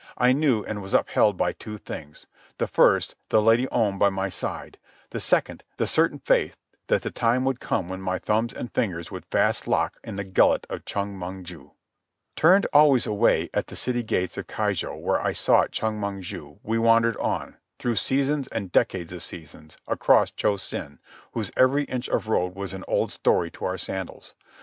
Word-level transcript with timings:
I 0.17 0.31
knew 0.31 0.63
and 0.63 0.81
was 0.81 0.95
upheld 0.95 1.37
by 1.37 1.53
two 1.53 1.77
things: 1.77 2.25
the 2.57 2.65
first, 2.65 3.13
the 3.29 3.39
Lady 3.39 3.67
Om 3.67 3.99
by 3.99 4.09
my 4.09 4.29
side; 4.29 4.79
the 5.11 5.19
second, 5.19 5.63
the 5.77 5.85
certain 5.85 6.17
faith 6.17 6.57
that 6.87 7.03
the 7.03 7.11
time 7.11 7.45
would 7.45 7.59
come 7.59 7.87
when 7.87 8.01
my 8.01 8.17
thumbs 8.17 8.51
and 8.51 8.73
fingers 8.73 9.11
would 9.11 9.25
fast 9.27 9.67
lock 9.67 9.97
in 10.03 10.15
the 10.15 10.23
gullet 10.23 10.65
of 10.71 10.85
Chong 10.85 11.13
Mong 11.15 11.43
ju. 11.43 11.73
Turned 12.35 12.65
always 12.73 13.05
away 13.05 13.51
at 13.53 13.67
the 13.67 13.75
city 13.75 14.01
gates 14.01 14.39
of 14.39 14.47
Keijo, 14.47 14.95
where 14.99 15.21
I 15.21 15.33
sought 15.33 15.69
Chong 15.69 15.99
Mong 16.01 16.21
ju, 16.23 16.57
we 16.63 16.79
wandered 16.79 17.15
on, 17.17 17.57
through 17.77 17.97
seasons 17.97 18.47
and 18.47 18.71
decades 18.71 19.13
of 19.13 19.21
seasons, 19.21 19.77
across 19.87 20.31
Cho 20.31 20.57
Sen, 20.57 20.97
whose 21.33 21.51
every 21.55 21.83
inch 21.83 22.09
of 22.09 22.27
road 22.27 22.55
was 22.55 22.73
an 22.73 22.83
old 22.87 23.11
story 23.11 23.51
to 23.51 23.65
our 23.65 23.77
sandals. 23.77 24.33